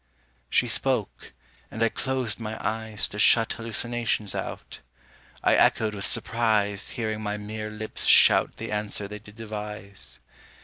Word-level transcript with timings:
She 0.49 0.67
spoke, 0.67 1.31
and 1.69 1.83
I 1.83 1.89
closed 1.89 2.39
my 2.39 2.57
eyes 2.59 3.07
To 3.09 3.19
shut 3.19 3.53
hallucinations 3.53 4.33
out. 4.33 4.79
I 5.43 5.53
echoed 5.53 5.93
with 5.93 6.05
surprise 6.07 6.89
Hearing 6.97 7.21
my 7.21 7.37
mere 7.37 7.69
lips 7.69 8.07
shout 8.07 8.57
The 8.57 8.71
answer 8.71 9.07
they 9.07 9.19
did 9.19 9.35
devise. 9.35 10.17